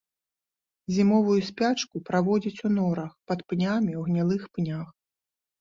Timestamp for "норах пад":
2.79-3.39